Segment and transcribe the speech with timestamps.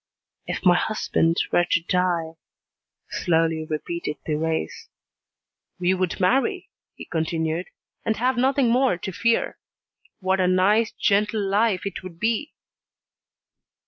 [0.47, 2.31] "If my husband were to die,"
[3.07, 4.87] slowly repeated Thérèse.
[5.79, 7.67] "We would marry," he continued,
[8.03, 9.59] "and have nothing more to fear.
[10.19, 12.55] What a nice, gentle life it would be!"